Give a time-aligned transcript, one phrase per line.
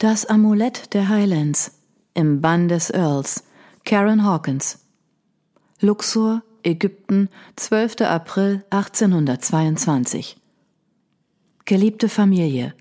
[0.00, 1.76] Das Amulett der Highlands
[2.14, 3.42] im Bann des Earls
[3.84, 4.86] Karen Hawkins
[5.80, 8.02] Luxor, Ägypten, 12.
[8.02, 10.36] April 1822
[11.64, 12.74] Geliebte Familie,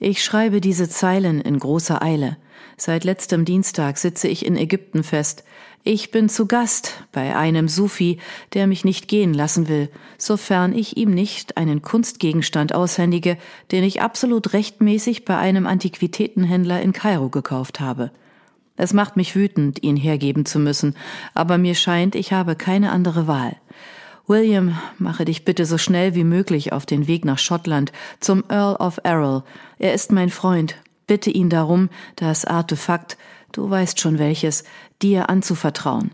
[0.00, 2.36] ich schreibe diese Zeilen in großer Eile.
[2.76, 5.44] Seit letztem Dienstag sitze ich in Ägypten fest.
[5.82, 8.18] Ich bin zu Gast bei einem Sufi,
[8.54, 9.88] der mich nicht gehen lassen will,
[10.18, 13.38] sofern ich ihm nicht einen Kunstgegenstand aushändige,
[13.70, 18.10] den ich absolut rechtmäßig bei einem Antiquitätenhändler in Kairo gekauft habe.
[18.76, 20.96] Es macht mich wütend, ihn hergeben zu müssen,
[21.34, 23.56] aber mir scheint, ich habe keine andere Wahl.
[24.26, 28.74] William, mache dich bitte so schnell wie möglich auf den Weg nach Schottland zum Earl
[28.76, 29.44] of Errol.
[29.78, 30.74] Er ist mein Freund.
[31.06, 33.16] Bitte ihn darum, das Artefakt,
[33.52, 34.64] du weißt schon welches,
[35.02, 36.10] dir anzuvertrauen.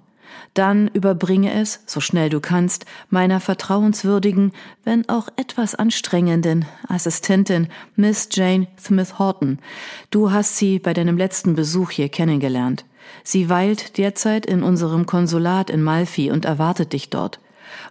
[0.55, 4.53] Dann überbringe es, so schnell du kannst, meiner vertrauenswürdigen,
[4.85, 9.59] wenn auch etwas anstrengenden Assistentin Miss Jane Smith Horton.
[10.11, 12.85] Du hast sie bei deinem letzten Besuch hier kennengelernt.
[13.25, 17.41] Sie weilt derzeit in unserem Konsulat in Malfi und erwartet dich dort.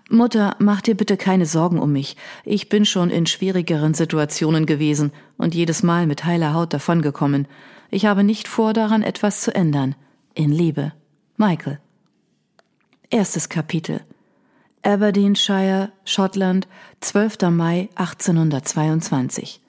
[0.09, 2.17] Mutter, mach dir bitte keine Sorgen um mich.
[2.43, 7.47] Ich bin schon in schwierigeren Situationen gewesen und jedes Mal mit heiler Haut davongekommen.
[7.89, 9.95] Ich habe nicht vor, daran etwas zu ändern.
[10.33, 10.93] In Liebe.
[11.38, 11.79] Michael.
[13.09, 14.01] Erstes Kapitel.
[14.83, 16.67] Aberdeenshire, Schottland,
[17.01, 17.51] 12.
[17.51, 19.60] Mai 1822.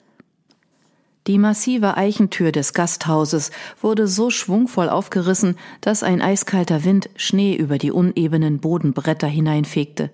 [1.25, 7.77] Die massive Eichentür des Gasthauses wurde so schwungvoll aufgerissen, dass ein eiskalter Wind Schnee über
[7.77, 10.09] die unebenen Bodenbretter hineinfegte.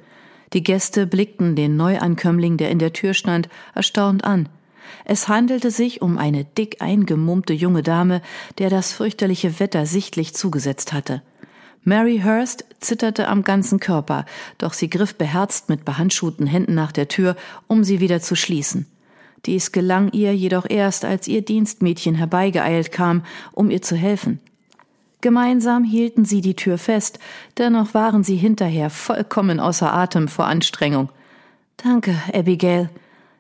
[0.54, 4.50] Die Gäste blickten den Neuankömmling, der in der Tür stand, erstaunt an.
[5.04, 8.22] Es handelte sich um eine dick eingemummte junge Dame,
[8.60, 11.24] der das fürchterliche Wetter sichtlich zugesetzt hatte.
[11.84, 14.26] Mary Hurst zitterte am ganzen Körper,
[14.60, 17.36] doch sie griff beherzt mit behandschuhten Händen nach der Tür,
[17.68, 18.86] um sie wieder zu schließen.
[19.46, 24.40] Dies gelang ihr jedoch erst, als ihr Dienstmädchen herbeigeeilt kam, um ihr zu helfen.
[25.22, 27.20] Gemeinsam hielten sie die Tür fest,
[27.58, 31.10] dennoch waren sie hinterher vollkommen außer Atem vor Anstrengung.
[31.78, 32.90] Danke, Abigail.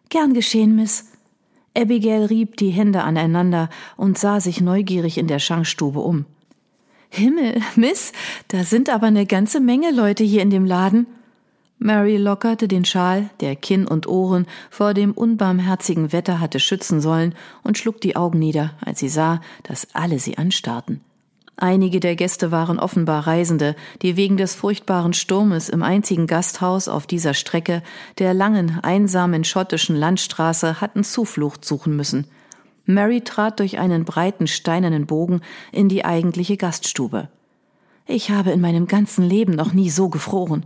[0.10, 1.12] Gern geschehen, Miss.
[1.78, 6.26] Abigail rieb die Hände aneinander und sah sich neugierig in der Schankstube um.
[7.10, 8.12] Himmel, Miss,
[8.50, 11.08] da sind aber eine ganze Menge Leute hier in dem Laden.
[11.82, 17.34] Mary lockerte den Schal, der Kinn und Ohren vor dem unbarmherzigen Wetter hatte schützen sollen,
[17.64, 21.00] und schlug die Augen nieder, als sie sah, dass alle sie anstarrten.
[21.56, 27.08] Einige der Gäste waren offenbar Reisende, die wegen des furchtbaren Sturmes im einzigen Gasthaus auf
[27.08, 27.82] dieser Strecke,
[28.18, 32.28] der langen, einsamen schottischen Landstraße, hatten Zuflucht suchen müssen.
[32.86, 35.42] Mary trat durch einen breiten steinernen Bogen
[35.72, 37.30] in die eigentliche Gaststube.
[38.06, 40.66] Ich habe in meinem ganzen Leben noch nie so gefroren.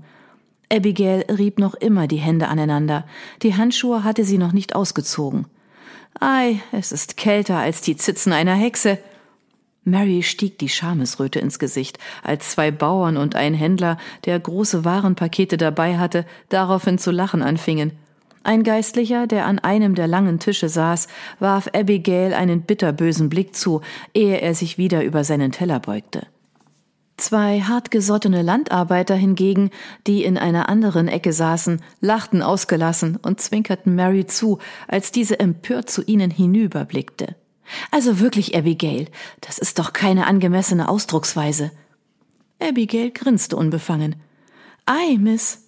[0.72, 3.06] Abigail rieb noch immer die Hände aneinander.
[3.42, 5.46] Die Handschuhe hatte sie noch nicht ausgezogen.
[6.20, 8.98] Ei, es ist kälter als die Zitzen einer Hexe.
[9.84, 15.58] Mary stieg die Schamesröte ins Gesicht, als zwei Bauern und ein Händler, der große Warenpakete
[15.58, 17.92] dabei hatte, daraufhin zu lachen anfingen.
[18.44, 21.08] Ein Geistlicher, der an einem der langen Tische saß,
[21.40, 23.82] warf Abigail einen bitterbösen Blick zu,
[24.14, 26.28] ehe er sich wieder über seinen Teller beugte.
[27.18, 29.70] Zwei hartgesottene Landarbeiter hingegen,
[30.08, 34.58] die in einer anderen Ecke saßen, lachten ausgelassen und zwinkerten Mary zu,
[34.88, 37.36] als diese empört zu ihnen hinüberblickte.
[37.92, 39.08] Also wirklich, Abigail,
[39.42, 41.72] das ist doch keine angemessene Ausdrucksweise.
[42.60, 44.16] Abigail grinste unbefangen.
[44.86, 45.60] Ei, Miss.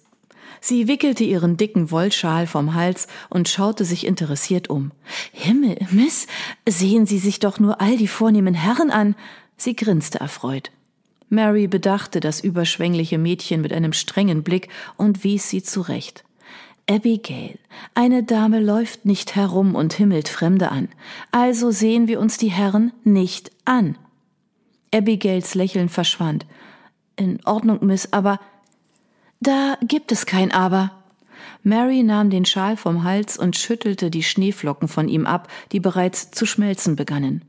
[0.60, 4.90] Sie wickelte ihren dicken Wollschal vom Hals und schaute sich interessiert um.
[5.32, 6.26] Himmel, Miss,
[6.68, 9.14] sehen Sie sich doch nur all die vornehmen Herren an.
[9.56, 10.70] Sie grinste erfreut.
[11.28, 16.24] Mary bedachte das überschwängliche Mädchen mit einem strengen Blick und wies sie zurecht.
[16.88, 17.58] Abigail,
[17.94, 20.88] eine Dame läuft nicht herum und himmelt Fremde an,
[21.32, 23.98] also sehen wir uns die Herren nicht an.
[24.94, 26.46] Abigails Lächeln verschwand.
[27.16, 28.38] In Ordnung, Miss, aber
[29.40, 30.92] da gibt es kein Aber.
[31.64, 36.30] Mary nahm den Schal vom Hals und schüttelte die Schneeflocken von ihm ab, die bereits
[36.30, 37.42] zu schmelzen begannen.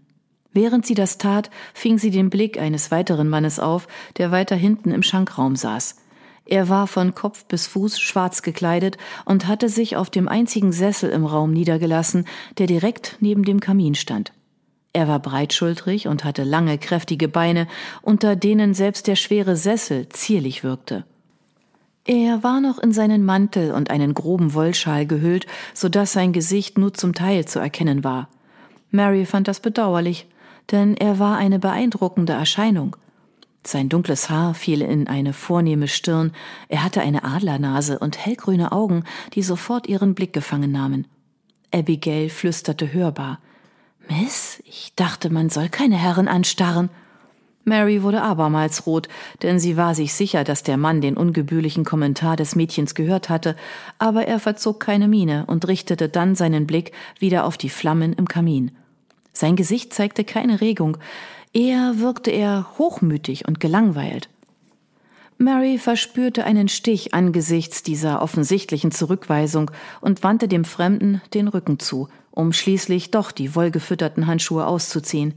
[0.57, 3.87] Während sie das tat, fing sie den Blick eines weiteren Mannes auf,
[4.17, 5.97] der weiter hinten im Schankraum saß.
[6.45, 11.11] Er war von Kopf bis Fuß schwarz gekleidet und hatte sich auf dem einzigen Sessel
[11.11, 12.25] im Raum niedergelassen,
[12.57, 14.33] der direkt neben dem Kamin stand.
[14.93, 17.67] Er war breitschultrig und hatte lange, kräftige Beine,
[18.01, 21.05] unter denen selbst der schwere Sessel zierlich wirkte.
[22.03, 25.45] Er war noch in seinen Mantel und einen groben Wollschal gehüllt,
[25.75, 28.27] so dass sein Gesicht nur zum Teil zu erkennen war.
[28.89, 30.25] Mary fand das bedauerlich,
[30.71, 32.95] denn er war eine beeindruckende Erscheinung.
[33.65, 36.31] Sein dunkles Haar fiel in eine vornehme Stirn,
[36.69, 39.03] er hatte eine Adlernase und hellgrüne Augen,
[39.33, 41.07] die sofort ihren Blick gefangen nahmen.
[41.73, 43.39] Abigail flüsterte hörbar
[44.09, 46.89] Miss, ich dachte, man soll keine Herren anstarren.
[47.65, 49.09] Mary wurde abermals rot,
[49.43, 53.57] denn sie war sich sicher, dass der Mann den ungebührlichen Kommentar des Mädchens gehört hatte,
[53.99, 58.29] aber er verzog keine Miene und richtete dann seinen Blick wieder auf die Flammen im
[58.29, 58.71] Kamin.
[59.37, 60.97] Sein Gesicht zeigte keine Regung,
[61.53, 64.29] eher wirkte er hochmütig und gelangweilt.
[65.37, 69.69] Mary verspürte einen Stich angesichts dieser offensichtlichen Zurückweisung
[70.01, 75.35] und wandte dem Fremden den Rücken zu, um schließlich doch die wollgefütterten Handschuhe auszuziehen.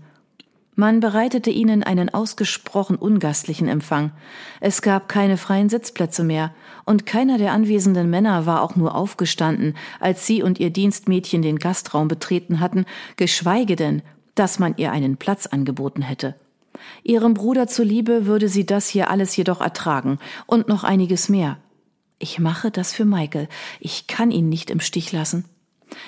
[0.77, 4.13] Man bereitete ihnen einen ausgesprochen ungastlichen Empfang.
[4.61, 9.77] Es gab keine freien Sitzplätze mehr, und keiner der anwesenden Männer war auch nur aufgestanden,
[9.99, 12.87] als sie und ihr Dienstmädchen den Gastraum betreten hatten,
[13.17, 14.03] geschweige denn,
[14.35, 16.35] dass man ihr einen Platz angeboten hätte.
[17.03, 21.59] Ihrem Bruder zuliebe würde sie das hier alles jedoch ertragen und noch einiges mehr.
[22.19, 23.49] Ich mache das für Michael.
[23.81, 25.45] Ich kann ihn nicht im Stich lassen.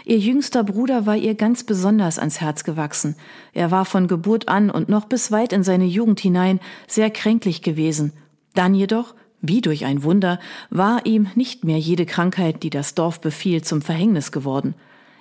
[0.04, 3.16] Ihr jüngster Bruder war ihr ganz besonders ans Herz gewachsen.
[3.52, 7.62] Er war von Geburt an und noch bis weit in seine Jugend hinein sehr kränklich
[7.62, 8.12] gewesen.
[8.54, 10.38] Dann jedoch, wie durch ein Wunder,
[10.70, 14.74] war ihm nicht mehr jede Krankheit, die das Dorf befiel, zum Verhängnis geworden.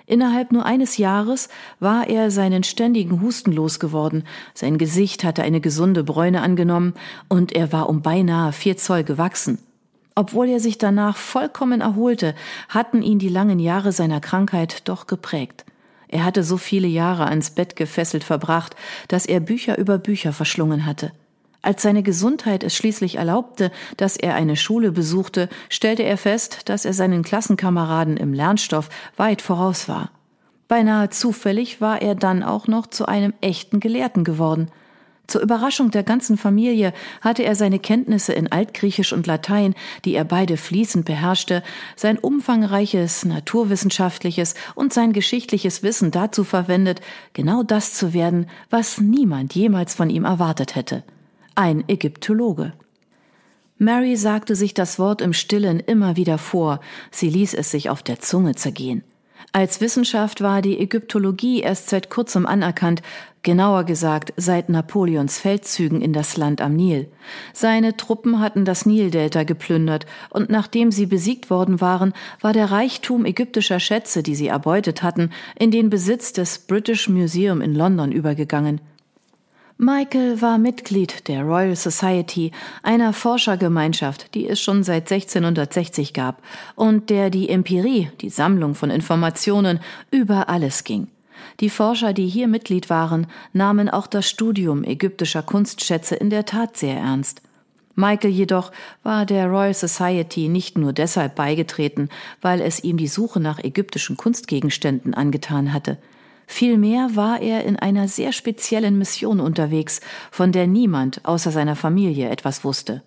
[0.06, 1.48] Innerhalb nur eines Jahres
[1.80, 6.94] war er seinen ständigen Husten losgeworden, sein Gesicht hatte eine gesunde Bräune angenommen
[7.28, 9.58] und er war um beinahe vier Zoll gewachsen.
[10.14, 12.34] Obwohl er sich danach vollkommen erholte,
[12.68, 15.64] hatten ihn die langen Jahre seiner Krankheit doch geprägt.
[16.08, 18.76] Er hatte so viele Jahre ans Bett gefesselt verbracht,
[19.08, 21.12] dass er Bücher über Bücher verschlungen hatte.
[21.62, 26.84] Als seine Gesundheit es schließlich erlaubte, dass er eine Schule besuchte, stellte er fest, dass
[26.84, 30.10] er seinen Klassenkameraden im Lernstoff weit voraus war.
[30.68, 34.70] Beinahe zufällig war er dann auch noch zu einem echten Gelehrten geworden–
[35.26, 39.74] zur Überraschung der ganzen Familie hatte er seine Kenntnisse in Altgriechisch und Latein,
[40.04, 41.62] die er beide fließend beherrschte,
[41.96, 47.00] sein umfangreiches naturwissenschaftliches und sein geschichtliches Wissen dazu verwendet,
[47.32, 51.02] genau das zu werden, was niemand jemals von ihm erwartet hätte.
[51.54, 52.72] Ein Ägyptologe.
[53.78, 56.80] Mary sagte sich das Wort im Stillen immer wieder vor,
[57.10, 59.02] sie ließ es sich auf der Zunge zergehen.
[59.54, 63.02] Als Wissenschaft war die Ägyptologie erst seit kurzem anerkannt,
[63.42, 67.08] genauer gesagt seit Napoleons Feldzügen in das Land am Nil.
[67.52, 73.26] Seine Truppen hatten das Nildelta geplündert, und nachdem sie besiegt worden waren, war der Reichtum
[73.26, 75.28] ägyptischer Schätze, die sie erbeutet hatten,
[75.58, 78.80] in den Besitz des British Museum in London übergegangen.
[79.84, 82.52] Michael war Mitglied der Royal Society,
[82.84, 86.40] einer Forschergemeinschaft, die es schon seit 1660 gab
[86.76, 89.80] und der die Empirie, die Sammlung von Informationen,
[90.12, 91.08] über alles ging.
[91.58, 96.76] Die Forscher, die hier Mitglied waren, nahmen auch das Studium ägyptischer Kunstschätze in der Tat
[96.76, 97.42] sehr ernst.
[97.96, 98.70] Michael jedoch
[99.02, 102.08] war der Royal Society nicht nur deshalb beigetreten,
[102.40, 105.98] weil es ihm die Suche nach ägyptischen Kunstgegenständen angetan hatte.
[106.46, 110.00] Vielmehr war er in einer sehr speziellen Mission unterwegs,
[110.30, 113.02] von der niemand außer seiner Familie etwas wusste.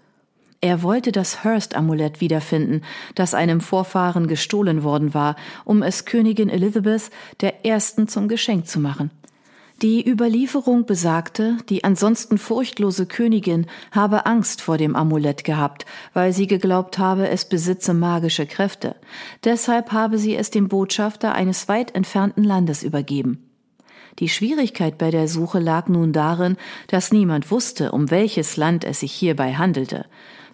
[0.62, 2.82] Er wollte das Hearst-Amulett wiederfinden,
[3.14, 7.12] das einem Vorfahren gestohlen worden war, um es Königin Elizabeth
[7.42, 9.12] der Ersten zum Geschenk zu machen.
[9.82, 16.48] Die Überlieferung besagte, die ansonsten furchtlose Königin habe Angst vor dem Amulett gehabt, weil sie
[16.48, 18.96] geglaubt habe, es besitze magische Kräfte.
[19.44, 23.50] Deshalb habe sie es dem Botschafter eines weit entfernten Landes übergeben.
[24.20, 26.56] Die Schwierigkeit bei der Suche lag nun darin,
[26.88, 30.06] dass niemand wusste, um welches Land es sich hierbei handelte.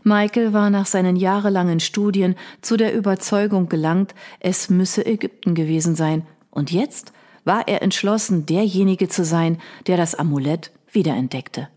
[0.04, 6.25] Michael war nach seinen jahrelangen Studien zu der Überzeugung gelangt, es müsse Ägypten gewesen sein.
[6.50, 7.13] Und jetzt
[7.44, 11.70] war er entschlossen, derjenige zu sein, der das Amulett wiederentdeckte.